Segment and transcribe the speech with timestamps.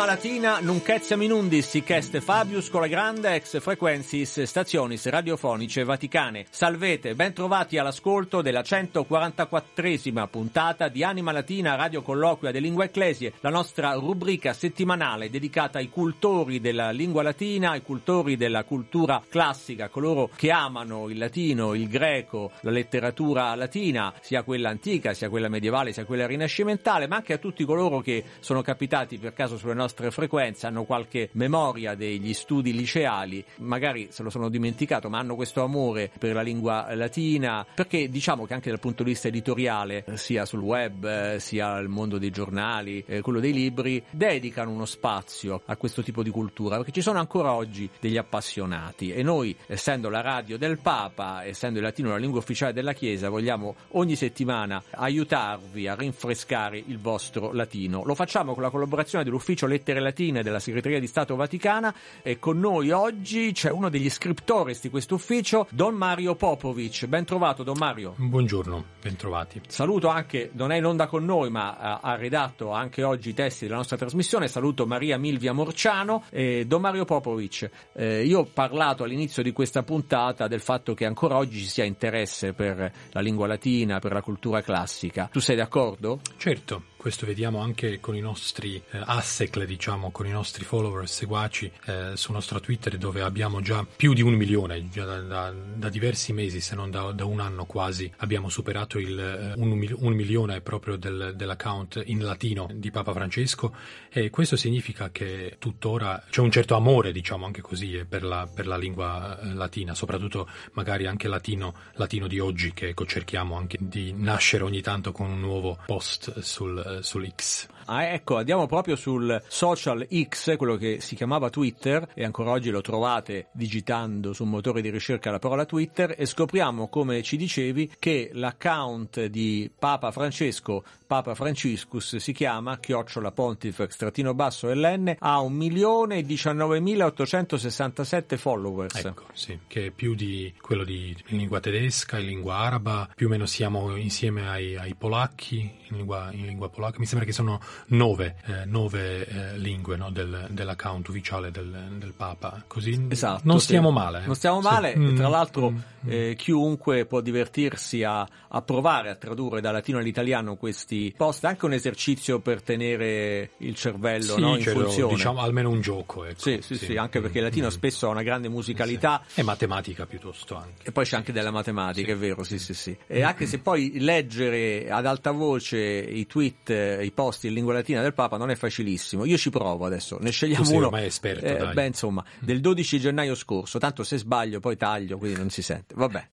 [0.00, 6.46] Anima Latina, nunchezia minundis, sic est Fabius con la grande ex frequensis stationis radiofonice vaticane.
[6.48, 13.34] Salvete, ben trovati all'ascolto della 144esima puntata di Anima Latina Radio Colloquia de Lingua Ecclesie,
[13.40, 19.90] la nostra rubrica settimanale dedicata ai cultori della lingua latina, ai cultori della cultura classica,
[19.90, 25.48] coloro che amano il latino, il greco, la letteratura latina, sia quella antica, sia quella
[25.48, 29.74] medievale, sia quella rinascimentale, ma anche a tutti coloro che sono capitati per caso sulle
[29.74, 35.34] nostre frequenze, hanno qualche memoria degli studi liceali, magari se lo sono dimenticato, ma hanno
[35.34, 40.04] questo amore per la lingua latina, perché diciamo che anche dal punto di vista editoriale,
[40.14, 45.62] sia sul web, sia al mondo dei giornali, eh, quello dei libri, dedicano uno spazio
[45.66, 50.08] a questo tipo di cultura, perché ci sono ancora oggi degli appassionati e noi, essendo
[50.08, 54.82] la radio del Papa, essendo il latino la lingua ufficiale della Chiesa, vogliamo ogni settimana
[54.90, 58.02] aiutarvi a rinfrescare il vostro latino.
[58.04, 62.38] Lo facciamo con la collaborazione dell'ufficio dell'ufficio lettere latine della segreteria di Stato Vaticana e
[62.38, 67.06] con noi oggi c'è uno degli scriptores di questo ufficio, Don Mario Popovic.
[67.06, 68.14] Ben trovato Don Mario.
[68.16, 69.60] Buongiorno, ben trovati.
[69.66, 73.64] Saluto anche, non è in onda con noi ma ha redatto anche oggi i testi
[73.64, 77.70] della nostra trasmissione, saluto Maria Milvia Morciano e Don Mario Popovic.
[77.94, 81.84] Eh, io ho parlato all'inizio di questa puntata del fatto che ancora oggi ci sia
[81.84, 85.28] interesse per la lingua latina, per la cultura classica.
[85.32, 86.20] Tu sei d'accordo?
[86.36, 86.89] Certo.
[87.00, 92.10] Questo vediamo anche con i nostri eh, assecle, diciamo, con i nostri follower seguaci eh,
[92.12, 96.34] sul nostro Twitter dove abbiamo già più di un milione, già da, da, da diversi
[96.34, 100.60] mesi, se non da, da, un anno quasi, abbiamo superato il eh, un, un, milione
[100.60, 103.74] proprio del, dell'account in latino di Papa Francesco.
[104.10, 108.46] E questo significa che tuttora c'è un certo amore, diciamo anche così, eh, per la,
[108.46, 113.56] per la lingua eh, latina, soprattutto magari anche latino, latino di oggi che ecco, cerchiamo
[113.56, 117.68] anche di nascere ogni tanto con un nuovo post sul eh, sull'X.
[117.92, 122.70] Ah, ecco, andiamo proprio sul social X, quello che si chiamava Twitter, e ancora oggi
[122.70, 127.36] lo trovate digitando su un motore di ricerca la parola Twitter, e scopriamo, come ci
[127.36, 135.16] dicevi, che l'account di Papa Francesco, Papa Franciscus, si chiama chiocciola pontifex trattino basso LN,
[135.18, 139.04] ha 1.019.867 followers.
[139.04, 143.26] Ecco, sì, che è più di quello di in lingua tedesca, in lingua araba, più
[143.26, 147.32] o meno siamo insieme ai, ai polacchi, in lingua, in lingua polacca, mi sembra che
[147.32, 152.62] sono nove, eh, nove eh, lingue no, del, dell'account ufficiale del, del, Papa.
[152.66, 153.94] Così esatto, non stiamo sì.
[153.94, 154.22] male.
[154.26, 155.14] Non stiamo male, sì.
[155.14, 156.10] tra mm, l'altro mm, mm.
[156.10, 161.64] eh, chiunque può divertirsi a, a, provare a tradurre da latino all'italiano questi post, anche
[161.64, 165.14] un esercizio per tenere il cervello sì, no, in funzione.
[165.14, 166.24] Diciamo almeno un gioco.
[166.24, 166.40] Ecco.
[166.40, 167.70] Sì, sì, sì, anche perché il latino mm.
[167.70, 169.22] spesso ha una grande musicalità.
[169.34, 170.88] E matematica piuttosto anche.
[170.88, 172.96] E poi c'è anche della matematica, è vero, sì, sì, sì.
[173.06, 178.02] E anche se poi leggere ad alta voce i tweet, i post in lingua latina
[178.02, 179.24] del Papa non è facilissimo.
[179.24, 180.86] Io ci provo adesso, ne scegliamo tu uno.
[180.86, 183.78] ormai esperto, eh, beh, insomma, del 12 gennaio scorso.
[183.78, 185.94] Tanto se sbaglio poi taglio, quindi non si sente.
[185.94, 186.28] Vabbè.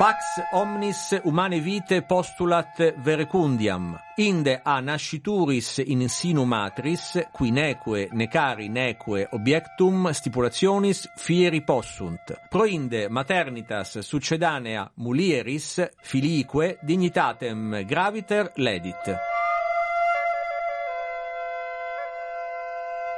[0.00, 8.70] Pax omnis humane vitae postulat verecundiam, inde a nascituris in sinu matris, qui neque necari
[8.70, 19.39] neque objectum stipulationis fieri possunt, proinde maternitas succedanea mulieris filique dignitatem graviter ledit.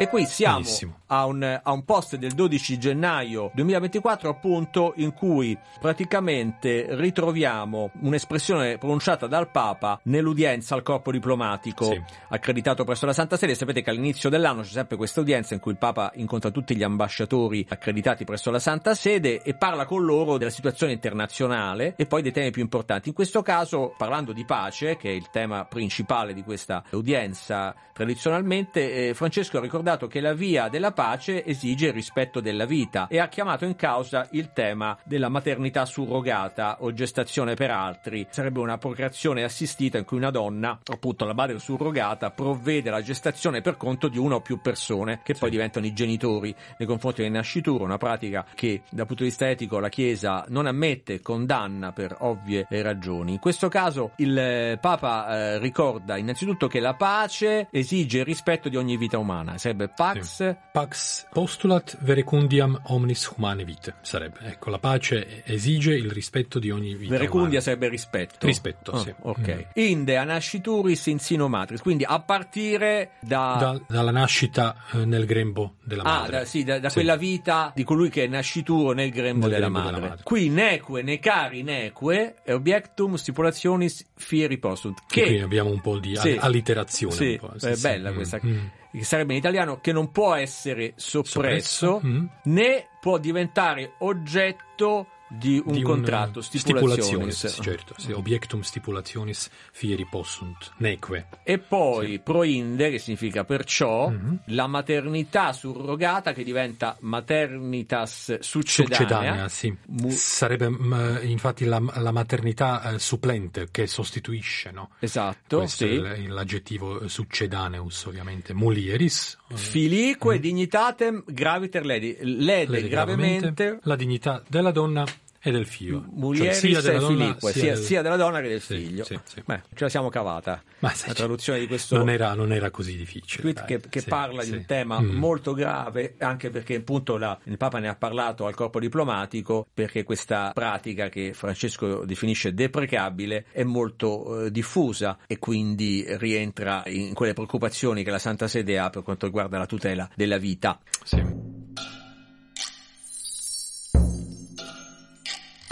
[0.03, 0.67] E qui siamo
[1.07, 8.79] a un, a un, post del 12 gennaio 2024 appunto in cui praticamente ritroviamo un'espressione
[8.79, 12.03] pronunciata dal Papa nell'udienza al corpo diplomatico sì.
[12.31, 13.55] accreditato presso la Santa Sede.
[13.55, 16.83] Sapete che all'inizio dell'anno c'è sempre questa udienza in cui il Papa incontra tutti gli
[16.83, 22.23] ambasciatori accreditati presso la Santa Sede e parla con loro della situazione internazionale e poi
[22.23, 23.11] dei temi più importanti.
[23.11, 29.11] In questo caso parlando di pace, che è il tema principale di questa udienza tradizionalmente,
[29.11, 33.07] eh, Francesco ha ricordato ricordato che la via della pace esige il rispetto della vita
[33.09, 38.27] e ha chiamato in causa il tema della maternità surrogata o gestazione per altri.
[38.31, 43.61] Sarebbe una procreazione assistita in cui una donna, appunto la madre surrogata, provvede alla gestazione
[43.61, 45.41] per conto di una o più persone che sì.
[45.41, 49.49] poi diventano i genitori nei confronti del nascituro, una pratica che dal punto di vista
[49.49, 53.33] etico la Chiesa non ammette e condanna per ovvie ragioni.
[53.33, 58.77] In questo caso il Papa eh, ricorda innanzitutto che la pace esige il rispetto di
[58.77, 60.21] ogni vita umana, sarebbe sarebbe Pax...
[60.23, 60.57] Sì.
[60.73, 64.39] Pax postulat verecundiam omnis humane vite, sarebbe.
[64.43, 67.61] Ecco, la pace esige il rispetto di ogni vita Verecundia umana.
[67.61, 68.47] sarebbe rispetto.
[68.47, 69.15] Rispetto, Ah, sì.
[69.21, 69.55] Ok.
[69.55, 69.61] Mm.
[69.83, 73.57] Inde anascituris in sino matris, quindi a partire da...
[73.59, 76.39] Da- dalla nascita eh, nel grembo della Ah, madre.
[76.39, 76.95] da, sì, da, da Sì.
[76.95, 79.95] quella vita di colui che è nascituro nel grembo, Nel della, grembo madre.
[79.95, 80.23] della madre.
[80.25, 85.01] Qui neque, necari, neque, e obiectum stipulationis fieri postunt.
[85.07, 86.31] Che qui abbiamo un po' di Sì.
[86.33, 87.15] al- allitterazione.
[87.15, 88.41] Sì, po', sì, è bella Mm, questa.
[88.45, 88.59] mm.
[88.99, 92.27] Che sarebbe in italiano che non può essere soppresso, Soppresso, mm.
[92.45, 95.07] né può diventare oggetto
[95.39, 97.47] di un Di contratto, stipulationis, stipulationis.
[97.47, 101.29] sì, certo, sì, obiectum stipulationis fieri possunt, neque.
[101.43, 104.41] E poi proinde, che significa perciò, Mhm.
[104.47, 108.97] la maternità surrogata che diventa maternitas succedanea.
[108.99, 109.75] Succedanea, sì.
[109.87, 114.91] Mu- Sarebbe mm, infatti la, la maternità eh, supplente che sostituisce, no?
[114.99, 115.95] Esatto, Questo sì.
[115.97, 118.53] è l'aggettivo eh, succedaneus, ovviamente.
[118.55, 119.39] Mulieris.
[119.49, 122.17] eh, Filique dignitatem graviter ledi.
[122.21, 125.05] Lede, lede gravemente la dignità della donna
[125.43, 126.05] e del figlio.
[126.13, 129.05] mulieris Cioè, sia della donna filique, sia, del- sia della donna che del Sì, figlio.
[129.05, 129.43] sì, sì.
[129.45, 130.63] Beh, ce la siamo cavata.
[130.79, 133.43] Ma la traduzione di questo non era, non era così difficile.
[133.43, 133.67] tweet dai.
[133.81, 135.11] che, che parla di un tema Mm.
[135.17, 140.05] molto grave, anche perché appunto la- il Papa ne ha parlato al corpo diplomatico, perché
[140.05, 147.33] questa pratica che Francesco definisce deprecabile è molto eh, diffusa e quindi rientra in quelle
[147.33, 150.79] preoccupazioni che la Santa Sede ha per quanto riguarda la tutela della vita.
[151.05, 151.42] Sì.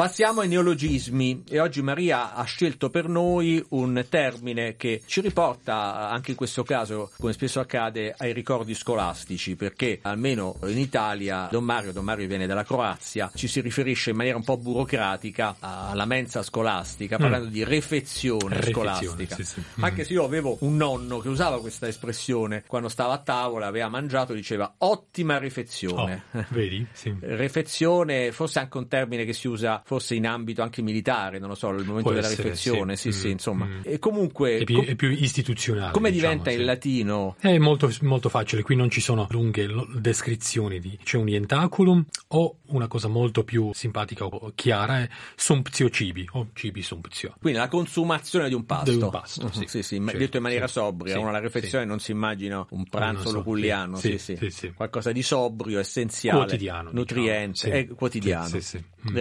[0.01, 6.09] Passiamo ai neologismi e oggi Maria ha scelto per noi un termine che ci riporta
[6.09, 11.65] anche in questo caso, come spesso accade, ai ricordi scolastici, perché almeno in Italia Don
[11.65, 16.07] Mario, Don Mario viene dalla Croazia, ci si riferisce in maniera un po' burocratica alla
[16.07, 19.35] mensa scolastica, parlando di refezione, Refezione, scolastica.
[19.35, 19.61] sì, sì.
[19.61, 19.85] Mm.
[19.85, 23.91] Anche se io avevo un nonno che usava questa espressione quando stava a tavola, aveva
[23.91, 26.23] mangiato, diceva ottima refezione.
[26.33, 26.87] Oh, vedi?
[26.91, 27.15] Sì.
[27.21, 31.57] Refezione, forse anche un termine che si usa forse in ambito anche militare, non lo
[31.57, 33.19] so, il momento Può della essere, refezione, sì, sì.
[33.19, 33.65] sì, Mm, insomma.
[33.65, 33.81] mm.
[33.83, 35.91] E comunque, È più, com- è più istituzionale.
[35.91, 36.59] come diciamo, diventa sì.
[36.59, 37.35] in latino?
[37.41, 39.67] È molto, molto facile, qui non ci sono lunghe
[39.97, 45.91] descrizioni di c'è un ientaculum o una cosa molto più simpatica o chiara è sumptio
[45.91, 47.35] cibi o cibi sumptio.
[47.41, 48.91] Quindi la consumazione di un pasto.
[48.93, 49.51] Di un pasto, Mhm,
[49.83, 49.99] sì.
[49.99, 50.75] ma- Certo, detto in maniera sì.
[50.75, 51.41] sobria, Sì, uno alla
[51.83, 51.85] sì.
[51.89, 54.37] non si immagina un pranzo so, loculiano, sì, sì, sì, sì.
[54.37, 54.73] sì, sì.
[54.73, 57.93] qualcosa di sobrio, essenziale, Quotidiano, nutriente, diciamo, sì.
[57.93, 58.85] è quotidiano, Sì, sì, sì.
[59.11, 59.15] Mm.
[59.15, 59.21] La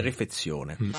[0.82, 0.90] Mm.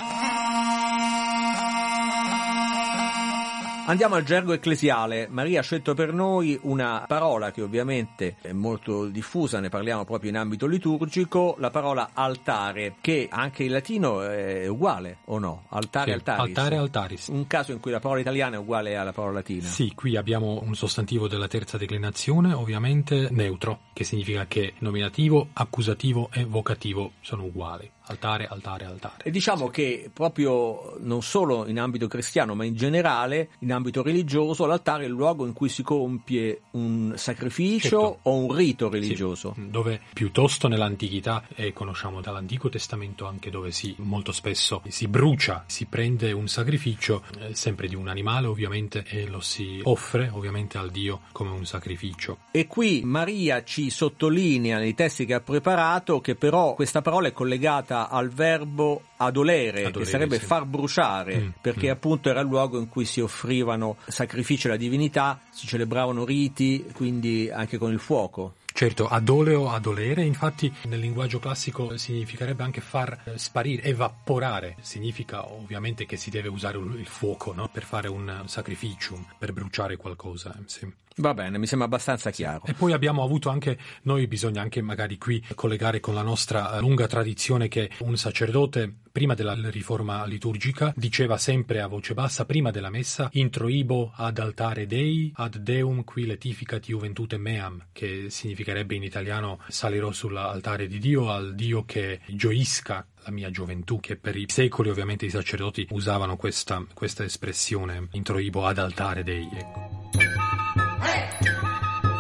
[3.83, 5.27] Andiamo al gergo ecclesiale.
[5.29, 10.29] Maria ha scelto per noi una parola che ovviamente è molto diffusa, ne parliamo proprio
[10.29, 15.63] in ambito liturgico, la parola altare, che anche in latino è uguale o no?
[15.69, 16.39] Altare, Sì, altaris.
[16.41, 17.27] altare altaris.
[17.27, 19.67] Un caso in cui la parola italiana è uguale alla parola latina.
[19.67, 26.29] Sì, qui abbiamo un sostantivo della terza declinazione, ovviamente neutro, che significa che nominativo, accusativo
[26.31, 27.91] e vocativo sono uguali.
[28.11, 29.23] Altare, altare, altare.
[29.23, 34.65] E diciamo che proprio non solo in ambito cristiano, ma in generale, in ambito religioso,
[34.65, 38.19] l'altare è il luogo in cui si compie un sacrificio Certo.
[38.23, 39.55] o un rito Sì, religioso.
[39.57, 45.85] dove piuttosto nell'antichità, e conosciamo dall'Antico Testamento anche dove si molto spesso si brucia, si
[45.85, 50.91] prende un sacrificio, eh, sempre di un animale ovviamente, e lo si offre ovviamente al
[50.91, 52.39] Dio come un sacrificio.
[52.51, 57.31] E qui Maria ci sottolinea nei testi che ha preparato che però questa parola è
[57.31, 60.45] collegata al verbo adolere, Adolere, che sarebbe sì.
[60.45, 61.91] far bruciare, Mm, perché mm.
[61.91, 67.49] appunto era il luogo in cui si offrivano sacrifici alla divinità, si celebravano riti, quindi
[67.51, 68.55] anche con il fuoco.
[68.73, 74.77] Certo, adoleo, adolere, infatti nel linguaggio classico significherebbe anche far sparire, evaporare.
[74.81, 77.69] Significa ovviamente che si deve usare il fuoco no?
[77.71, 80.55] per fare un sacrificium, per bruciare qualcosa.
[80.65, 80.91] sì.
[81.21, 82.63] Va bene, mi sembra abbastanza chiaro.
[82.65, 86.79] E poi abbiamo avuto anche, noi bisogna anche magari qui collegare con la nostra eh,
[86.79, 92.71] lunga tradizione che un sacerdote prima della riforma liturgica diceva sempre a voce bassa prima
[92.71, 99.03] della messa introibo ad altare Dei ad Deum qui letificat juventute meam che significherebbe in
[99.03, 104.45] italiano salirò sull'altare di Dio al Dio che gioisca la mia gioventù, che per i
[104.47, 109.47] secoli ovviamente i sacerdoti usavano questa, questa espressione introibo ad altare Dei.
[109.53, 110.80] Ecco.
[111.01, 111.29] Hey!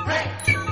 [0.07, 0.70] Hey!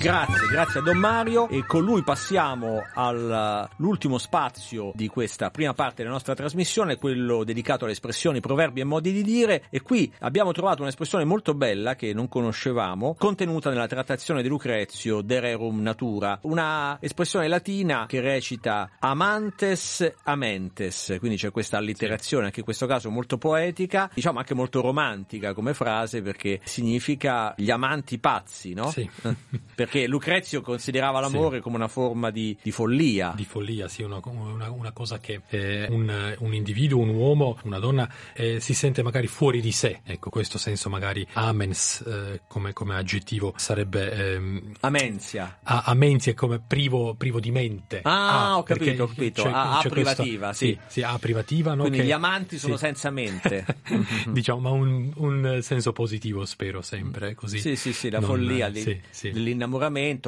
[0.00, 5.96] Grazie, grazie a Don Mario e con lui passiamo all'ultimo spazio di questa prima parte
[5.96, 10.52] della nostra trasmissione, quello dedicato alle espressioni, proverbi e modi di dire e qui abbiamo
[10.52, 16.38] trovato un'espressione molto bella che non conoscevamo, contenuta nella trattazione di Lucrezio De Rerum Natura,
[16.44, 23.10] una espressione latina che recita amantes amentes, quindi c'è questa allitterazione, anche in questo caso
[23.10, 28.88] molto poetica, diciamo anche molto romantica come frase perché significa gli amanti pazzi, no?
[28.90, 29.06] Sì.
[29.74, 31.62] perché Lucrezio considerava l'amore Sì.
[31.62, 33.32] come una forma di, di follia.
[33.34, 37.78] di follia, sì, una, una- una cosa che eh, un, un individuo, un uomo, una
[37.78, 40.00] donna eh, si sente magari fuori di sé.
[40.04, 45.58] Ecco, questo senso magari amens eh, come, come aggettivo sarebbe ehm, Amensia.
[45.62, 48.00] a, amentia come privo, privo di mente.
[48.04, 49.42] Ah, ho perché capito, ho capito.
[49.44, 50.66] A- a questo- privativa, sì.
[50.66, 50.78] sì.
[50.86, 51.82] sì, A privativa, no?
[51.82, 52.84] Quindi che- gli amanti sono sì.
[52.84, 53.64] senza mente.
[54.28, 57.34] diciamo, ma un, un senso positivo, spero sempre.
[57.34, 57.58] Così.
[57.58, 59.30] Sì, sì, sì, la Non- follia sì, sì.
[59.30, 59.78] dell'innamoramento,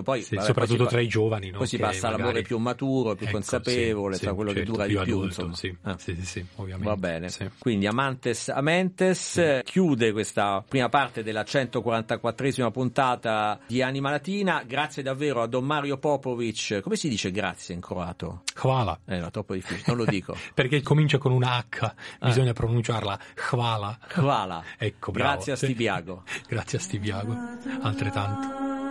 [0.03, 1.59] poi, Sì, vabbè, soprattutto poi tra i giovani, no?
[1.59, 4.57] Poi si che passa all'amore magari- più maturo, più Ecco, consapevole, sì, tra quello che
[4.59, 5.01] certo, dura di più.
[5.03, 5.77] adulto, insomma.
[5.83, 5.97] Ah.
[5.99, 6.89] sì, sì, ovviamente.
[6.89, 7.29] Va bene,
[7.59, 14.63] quindi Amantes Amentes eh, chiude questa prima parte della 144esima puntata di Anima Latina.
[14.67, 16.81] Grazie davvero a Don Mario Popovic.
[16.81, 18.43] Come si dice grazie in croato?
[18.63, 18.99] Hvala.
[19.07, 20.37] Eh, no, troppo difficile, non lo dico.
[20.55, 22.27] Perché comincia con una H, Ah.
[22.27, 23.19] bisogna pronunciarla
[23.51, 23.99] Hvala.
[24.15, 24.63] Hvala.
[24.79, 25.33] Ecco, bravo.
[25.35, 25.57] Grazie a.
[25.57, 26.23] Stibiago.
[26.49, 27.37] Grazie a Stibiago,
[27.83, 28.82] altrettanto.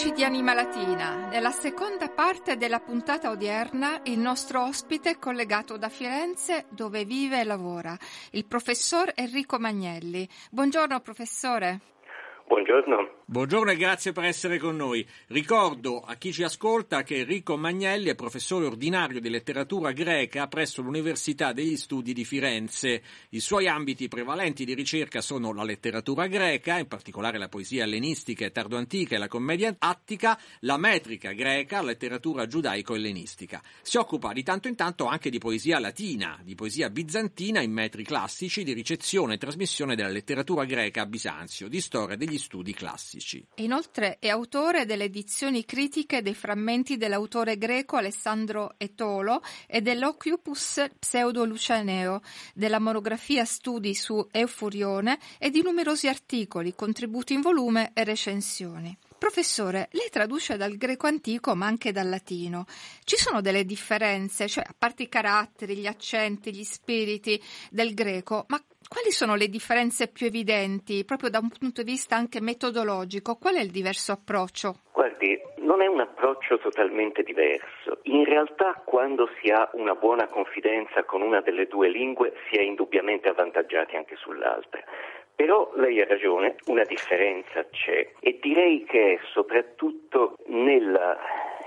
[0.00, 5.76] Amici di Anima Latina, nella seconda parte della puntata odierna il nostro ospite è collegato
[5.76, 7.94] da Firenze dove vive e lavora,
[8.30, 10.26] il professor Enrico Magnelli.
[10.48, 11.80] Buongiorno professore.
[12.50, 13.18] Buongiorno.
[13.26, 15.06] Buongiorno e grazie per essere con noi.
[15.28, 20.82] Ricordo a chi ci ascolta che Enrico Magnelli è professore ordinario di letteratura greca presso
[20.82, 23.04] l'Università degli Studi di Firenze.
[23.28, 28.44] I suoi ambiti prevalenti di ricerca sono la letteratura greca, in particolare la poesia ellenistica
[28.44, 33.62] e tardoantica e la commedia attica, la metrica greca, la letteratura giudaico-ellenistica.
[33.80, 38.02] Si occupa di tanto in tanto anche di poesia latina, di poesia bizantina in metri
[38.02, 43.46] classici, di ricezione e trasmissione della letteratura greca a Bisanzio, di storia degli studi classici.
[43.56, 52.22] Inoltre è autore delle edizioni critiche dei frammenti dell'autore greco Alessandro Etolo e dell'Occupus Pseudo-Lucianeo,
[52.54, 58.96] della monografia Studi su Eufurione e di numerosi articoli, contributi in volume e recensioni.
[59.20, 62.64] Professore, lei traduce dal greco antico ma anche dal latino.
[63.04, 68.46] Ci sono delle differenze, cioè a parte i caratteri, gli accenti, gli spiriti del greco,
[68.48, 73.36] ma quali sono le differenze più evidenti proprio da un punto di vista anche metodologico?
[73.36, 74.80] Qual è il diverso approccio?
[74.92, 78.00] Guardi, non è un approccio totalmente diverso.
[78.02, 82.62] In realtà quando si ha una buona confidenza con una delle due lingue si è
[82.62, 84.82] indubbiamente avvantaggiati anche sull'altra.
[85.36, 91.16] Però lei ha ragione, una differenza c'è e direi che è soprattutto nella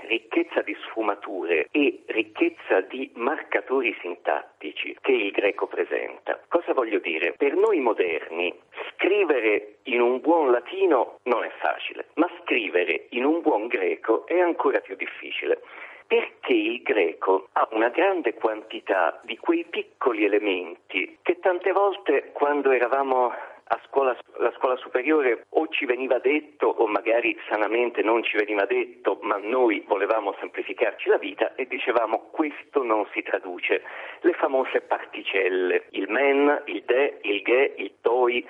[0.06, 6.40] ricchezza di sfumature e ricchezza di marcatori sintattici che il greco presenta.
[6.48, 7.32] Cosa voglio dire?
[7.36, 8.54] Per noi moderni
[8.92, 14.38] scrivere in un buon latino non è facile, ma scrivere in un buon greco è
[14.38, 15.60] ancora più difficile
[16.06, 22.70] perché il greco ha una grande quantità di quei piccoli elementi che tante volte quando
[22.70, 23.32] eravamo
[23.66, 28.64] a scuola, la scuola superiore o ci veniva detto o magari sanamente non ci veniva
[28.66, 33.82] detto, ma noi volevamo semplificarci la vita e dicevamo questo non si traduce.
[34.20, 38.46] Le famose particelle, il men, il de, il ge, il toi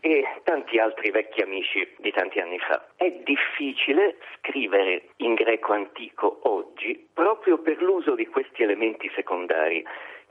[0.00, 2.88] e tanti altri vecchi amici di tanti anni fa.
[2.96, 9.84] È difficile scrivere in greco antico oggi proprio per l'uso di questi elementi secondari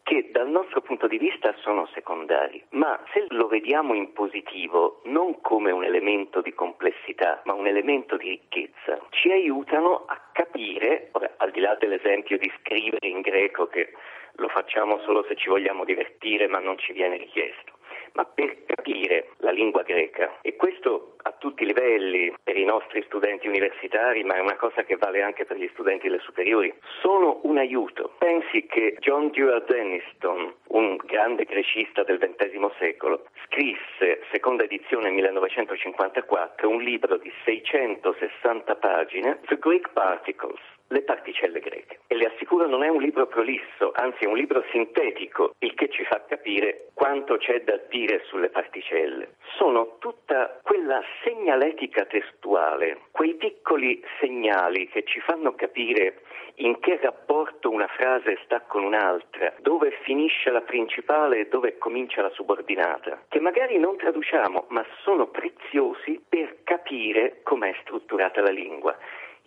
[0.07, 5.41] che dal nostro punto di vista sono secondari, ma se lo vediamo in positivo, non
[5.41, 11.33] come un elemento di complessità, ma un elemento di ricchezza, ci aiutano a capire, ora,
[11.35, 13.91] al di là dell'esempio di scrivere in greco che
[14.35, 17.76] lo facciamo solo se ci vogliamo divertire, ma non ci viene richiesto
[18.17, 23.03] ma per capire la lingua greca e questo a tutti i livelli per i nostri
[23.03, 27.41] studenti universitari, ma è una cosa che vale anche per gli studenti delle superiori, sono
[27.43, 28.15] un aiuto.
[28.17, 36.67] Pensi che John Dewar Denniston, un grande grecista del XX secolo, scrisse, seconda edizione 1954,
[36.67, 42.00] un libro di 660 pagine, The Greek Particles, le particelle greche.
[42.08, 45.89] E le assicuro non è un libro prolisso, anzi è un libro sintetico, il che
[45.89, 49.36] ci fa capire quanto c'è da dire sulle particelle.
[49.58, 56.22] Sono tutta quella segnaletica testuale, quei piccoli segnali che ci fanno capire
[56.60, 62.22] in che rapporto una frase sta con un'altra, dove finisce la principale e dove comincia
[62.22, 68.98] la subordinata, che magari non traduciamo, ma sono preziosi per capire com'è strutturata la lingua.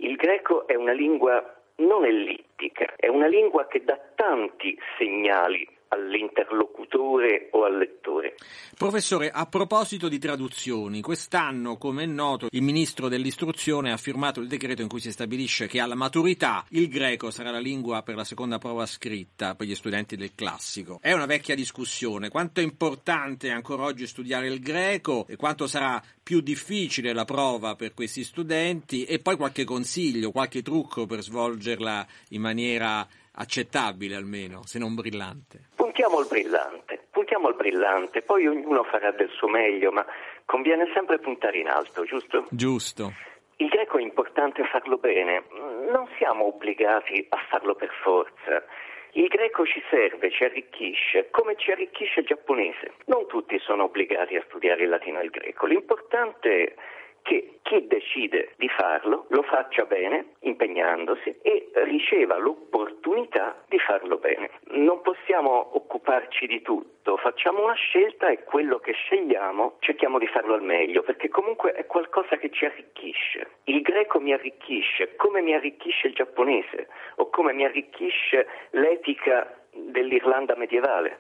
[0.03, 1.43] Il greco è una lingua
[1.77, 8.35] non ellittica, è una lingua che dà tanti segnali all'interlocutore o al lettore.
[8.77, 14.47] Professore, a proposito di traduzioni, quest'anno, come è noto, il ministro dell'istruzione ha firmato il
[14.47, 18.25] decreto in cui si stabilisce che alla maturità il greco sarà la lingua per la
[18.25, 20.99] seconda prova scritta per gli studenti del classico.
[21.01, 22.29] È una vecchia discussione.
[22.29, 27.75] Quanto è importante ancora oggi studiare il greco e quanto sarà più difficile la prova
[27.75, 34.63] per questi studenti e poi qualche consiglio, qualche trucco per svolgerla in maniera accettabile almeno,
[34.67, 35.69] se non brillante.
[36.01, 40.03] Puntiamo al brillante, puntiamo al brillante, poi ognuno farà del suo meglio, ma
[40.47, 42.47] conviene sempre puntare in alto, giusto?
[42.49, 43.13] Giusto.
[43.57, 45.45] Il greco è importante farlo bene,
[45.93, 48.65] non siamo obbligati a farlo per forza.
[49.13, 52.95] Il greco ci serve, ci arricchisce, come ci arricchisce il giapponese.
[53.05, 55.67] Non tutti sono obbligati a studiare il latino e il greco.
[55.67, 56.75] L'importante è
[57.23, 64.51] che chi decide di farlo lo faccia bene, impegnandosi, e riceva l'opportunità di farlo bene.
[64.71, 70.55] Non possiamo occuparci di tutto, facciamo una scelta e quello che scegliamo cerchiamo di farlo
[70.55, 73.59] al meglio, perché comunque è qualcosa che ci arricchisce.
[73.65, 80.57] Il greco mi arricchisce come mi arricchisce il giapponese o come mi arricchisce l'etica dell'Irlanda
[80.57, 81.19] medievale.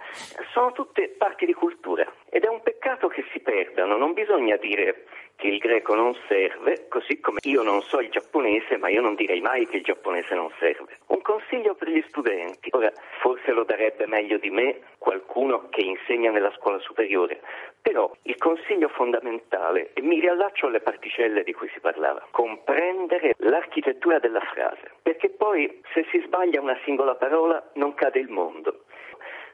[0.52, 3.96] Sono tutte parti di cultura ed è un peccato che si perdano.
[3.96, 8.76] Non bisogna dire che il greco non serve, così come io non so il giapponese,
[8.76, 10.98] ma io non direi mai che il giapponese non serve.
[11.06, 16.30] Un consiglio per gli studenti, ora forse lo darebbe meglio di me qualcuno che insegna
[16.30, 17.40] nella scuola superiore,
[17.80, 24.18] però il consiglio fondamentale, e mi riallaccio alle particelle di cui si parlava, comprendere l'architettura
[24.18, 28.84] della frase, perché poi se si sbaglia una singola parola non cade il mondo.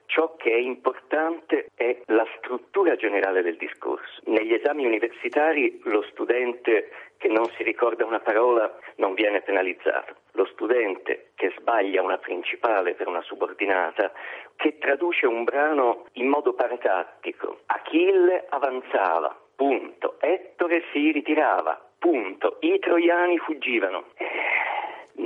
[0.07, 4.23] Ciò che è importante è la struttura generale del discorso.
[4.27, 10.15] Negli esami universitari lo studente che non si ricorda una parola non viene penalizzato.
[10.33, 14.13] Lo studente che sbaglia una principale per una subordinata,
[14.57, 17.61] che traduce un brano in modo paratattico.
[17.67, 20.17] Achille avanzava, punto.
[20.21, 22.59] Ettore si ritirava, punto.
[22.61, 24.07] I troiani fuggivano.
[24.17, 24.27] Eh,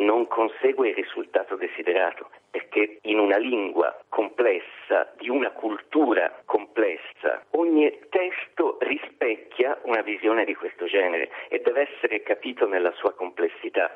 [0.05, 7.91] non consegue il risultato desiderato perché in una lingua complessa, di una cultura complessa, ogni
[8.09, 13.91] testo rispecchia una visione di questo genere e deve essere capito nella sua complessità.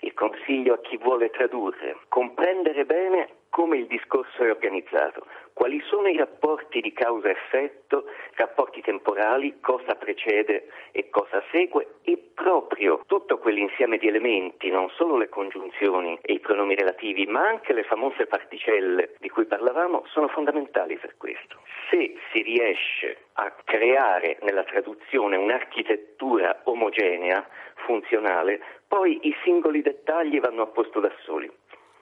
[0.00, 6.08] Il consiglio a chi vuole tradurre, comprendere bene come il discorso è organizzato, quali sono
[6.08, 8.04] i rapporti di causa-effetto,
[8.34, 15.16] rapporti temporali, cosa precede e cosa segue e proprio tutto quell'insieme di elementi, non solo
[15.16, 20.28] le congiunzioni e i pronomi relativi, ma anche le famose particelle di cui parlavamo, sono
[20.28, 21.56] fondamentali per questo.
[21.88, 27.48] Se si riesce a creare nella traduzione un'architettura omogenea,
[27.86, 31.50] funzionale, poi i singoli dettagli vanno a posto da soli.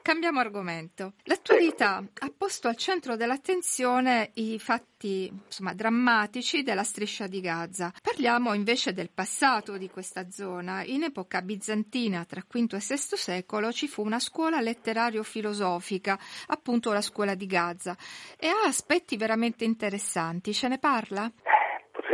[0.05, 1.15] Cambiamo argomento.
[1.23, 7.91] L'attualità ha posto al centro dell'attenzione i fatti insomma, drammatici della striscia di Gaza.
[8.03, 10.85] Parliamo invece del passato di questa zona.
[10.85, 16.19] In epoca bizantina, tra V e VI secolo, ci fu una scuola letterario-filosofica,
[16.49, 17.97] appunto la scuola di Gaza,
[18.39, 20.53] e ha aspetti veramente interessanti.
[20.53, 21.33] Ce ne parla?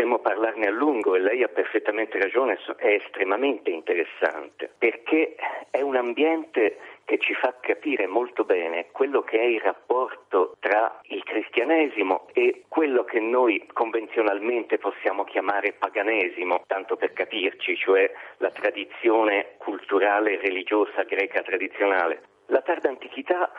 [0.00, 5.34] Potremmo parlarne a lungo e lei ha perfettamente ragione, è estremamente interessante perché
[5.68, 11.02] è un ambiente che ci fa capire molto bene quello che è il rapporto tra
[11.08, 18.50] il cristianesimo e quello che noi convenzionalmente possiamo chiamare paganesimo, tanto per capirci, cioè la
[18.52, 22.22] tradizione culturale e religiosa greca tradizionale.
[22.46, 23.52] La tarda antichità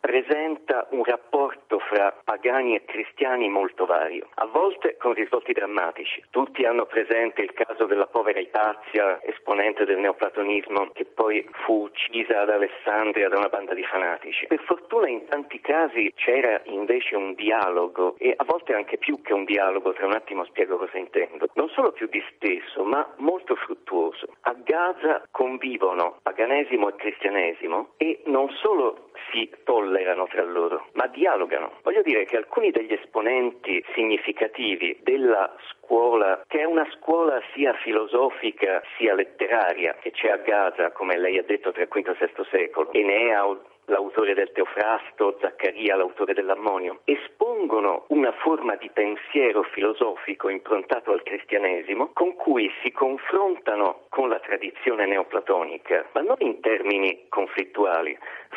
[0.00, 6.24] presenta un rapporto fra pagani e cristiani molto vario, a volte con risvolti drammatici.
[6.30, 12.40] Tutti hanno presente il caso della povera Ipazia, esponente del neoplatonismo, che poi fu uccisa
[12.40, 14.46] ad Alessandria da una banda di fanatici.
[14.46, 19.32] Per fortuna in tanti casi c'era invece un dialogo e a volte anche più che
[19.32, 24.26] un dialogo, tra un attimo spiego cosa intendo, non solo più disteso, ma molto fruttuoso.
[24.42, 31.72] A Gaza convivono paganesimo e cristianesimo e non solo si tollerano tra loro, ma dialogano.
[31.82, 38.82] Voglio dire che alcuni degli esponenti significativi della scuola, che è una scuola sia filosofica
[38.96, 42.44] sia letteraria, che c'è a Gaza, come lei ha detto, tra il V e VI
[42.50, 43.44] secolo, Enea
[43.88, 52.10] l'autore del Teofrasto, Zaccaria, l'autore dell'Ammonio, espongono una forma di pensiero filosofico improntato al cristianesimo
[52.12, 58.16] con cui si confrontano con la tradizione neoplatonica, ma non in termini conflittuali.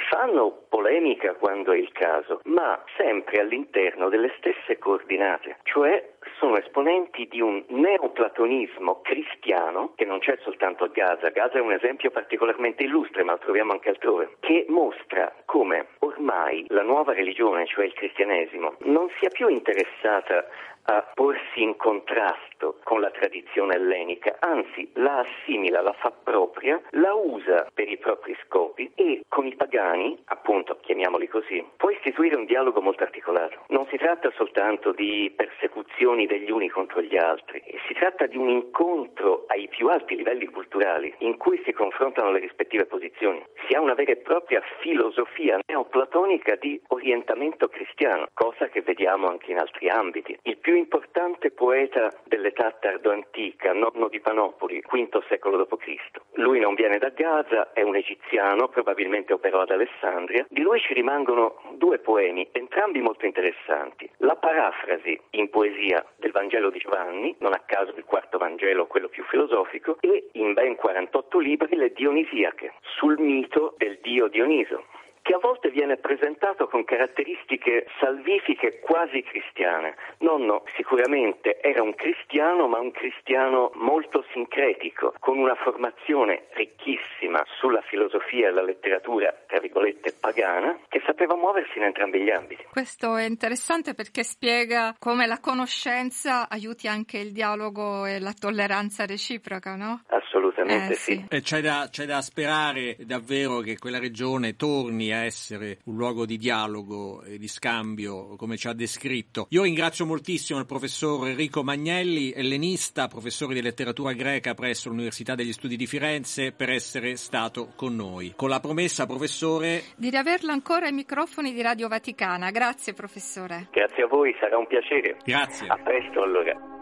[0.09, 7.27] Fanno polemica quando è il caso, ma sempre all'interno delle stesse coordinate, cioè sono esponenti
[7.27, 11.29] di un neoplatonismo cristiano che non c'è soltanto a Gaza.
[11.29, 16.65] Gaza è un esempio particolarmente illustre, ma lo troviamo anche altrove, che mostra come ormai
[16.69, 20.45] la nuova religione, cioè il cristianesimo, non sia più interessata
[20.83, 27.13] a porsi in contrasto con la tradizione ellenica, anzi la assimila, la fa propria, la
[27.13, 32.45] usa per i propri scopi e con i pagani, appunto chiamiamoli così, può istituire un
[32.45, 33.63] dialogo molto articolato.
[33.67, 38.49] Non si tratta soltanto di persecuzioni degli uni contro gli altri, si tratta di un
[38.49, 43.43] incontro ai più alti livelli culturali in cui si confrontano le rispettive posizioni.
[43.67, 49.51] Si ha una vera e propria filosofia neoplatonica di orientamento cristiano, cosa che vediamo anche
[49.51, 50.37] in altri ambiti.
[50.43, 55.95] Il più importante poeta dell'età tardo-antica, nonno di Panopoli, V secolo d.C.
[56.33, 60.45] Lui non viene da Gaza, è un egiziano, probabilmente operò ad Alessandria.
[60.49, 64.09] Di lui ci rimangono due poemi, entrambi molto interessanti.
[64.17, 69.09] La parafrasi in poesia del Vangelo di Giovanni, non a caso il quarto Vangelo, quello
[69.09, 74.85] più filosofico, e in ben 48 libri le Dionisiache, sul mito del dio Dioniso
[75.21, 79.95] che a volte viene presentato con caratteristiche salvifiche quasi cristiane.
[80.19, 87.81] Nonno sicuramente era un cristiano, ma un cristiano molto sincretico, con una formazione ricchissima sulla
[87.81, 92.65] filosofia e la letteratura, tra virgolette, pagana, che sapeva muoversi in entrambi gli ambiti.
[92.71, 99.05] Questo è interessante perché spiega come la conoscenza aiuti anche il dialogo e la tolleranza
[99.05, 100.01] reciproca, no?
[100.07, 101.13] Assolutamente eh, sì.
[101.13, 101.25] sì.
[101.29, 106.25] E c'è da, c'è da sperare davvero che quella regione torni a essere un luogo
[106.25, 109.47] di dialogo e di scambio, come ci ha descritto.
[109.49, 115.53] Io ringrazio moltissimo il professor Enrico Magnelli, ellenista, professore di letteratura greca presso l'Università degli
[115.53, 118.33] Studi di Firenze, per essere stato con noi.
[118.35, 122.51] Con la promessa, professore, di riaverlo ancora ai microfoni di Radio Vaticana.
[122.51, 123.67] Grazie, professore.
[123.71, 125.17] Grazie a voi, sarà un piacere.
[125.23, 125.67] Grazie.
[125.67, 126.80] A presto allora.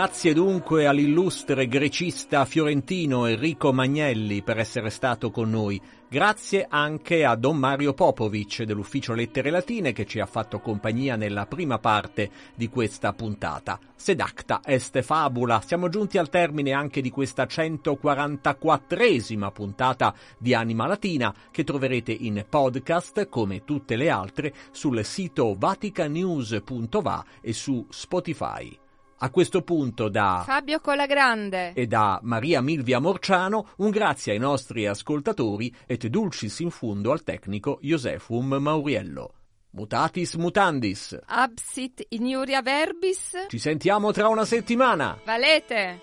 [0.00, 5.78] Grazie dunque all'illustre grecista fiorentino Enrico Magnelli per essere stato con noi.
[6.08, 11.44] Grazie anche a Don Mario Popovic dell'Ufficio Lettere Latine che ci ha fatto compagnia nella
[11.44, 13.78] prima parte di questa puntata.
[13.94, 15.62] Sedacta est fabula.
[15.66, 22.42] Siamo giunti al termine anche di questa 144esima puntata di Anima Latina che troverete in
[22.48, 28.88] podcast come tutte le altre sul sito vaticanews.va e su Spotify.
[29.22, 34.86] A questo punto da Fabio Colagrande e da Maria Milvia Morciano un grazie ai nostri
[34.86, 39.34] ascoltatori et dulcis in fundo al tecnico Josefum Mauriello.
[39.72, 41.18] Mutatis mutandis.
[41.26, 45.18] Absit iniuria verbis Ci sentiamo tra una settimana.
[45.22, 46.00] Valete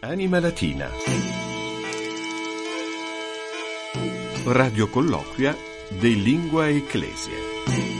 [0.00, 0.88] Anima Latina.
[4.46, 5.54] Radio colloquia
[6.00, 7.99] de Lingua Ecclesia.